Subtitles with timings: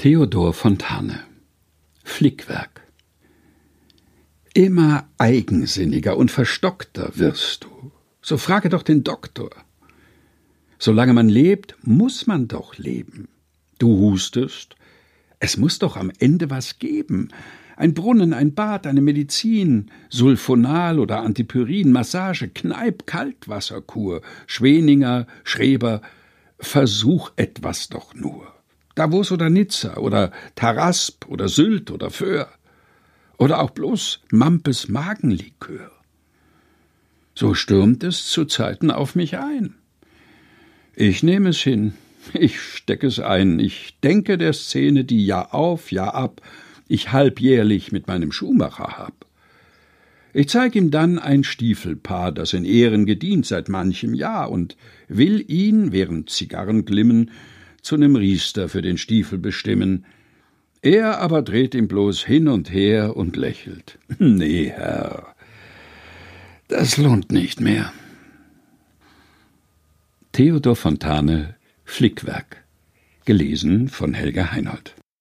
[0.00, 1.24] Theodor Fontane
[2.04, 2.82] Flickwerk
[4.54, 7.90] Immer eigensinniger und verstockter wirst du.
[8.22, 9.50] So frage doch den Doktor.
[10.78, 13.26] Solange man lebt, muss man doch leben.
[13.80, 14.76] Du hustest.
[15.40, 17.30] Es muss doch am Ende was geben.
[17.76, 26.02] Ein Brunnen, ein Bad, eine Medizin, Sulfonal oder Antipyrin, Massage, Kneip, Kaltwasserkur, Schweninger, Schreber.
[26.60, 28.57] Versuch etwas doch nur.
[28.98, 32.48] Davos oder Nizza oder Tarasp oder Sylt oder Föhr
[33.36, 35.90] oder auch bloß Mampes Magenlikör.
[37.34, 39.74] So stürmt es zu Zeiten auf mich ein.
[40.96, 41.94] Ich nehme es hin,
[42.34, 46.42] ich stecke es ein, ich denke der Szene, die Jahr auf, Jahr ab
[46.88, 49.26] ich halbjährlich mit meinem Schuhmacher hab.
[50.32, 54.76] Ich zeig ihm dann ein Stiefelpaar, das in Ehren gedient seit manchem Jahr, und
[55.08, 57.30] will ihn, während Zigarren glimmen,
[57.82, 60.04] zu nem Riester für den Stiefel bestimmen.
[60.82, 63.98] Er aber dreht ihm bloß hin und her und lächelt.
[64.18, 65.34] Nee, Herr,
[66.68, 67.92] das lohnt nicht mehr.
[70.32, 72.64] Theodor Fontane Flickwerk
[73.24, 74.94] gelesen von Helga Heinold